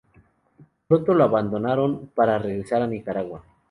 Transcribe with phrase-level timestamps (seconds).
[0.87, 3.43] Pronto la abandonaron para regresar a Nicaragua.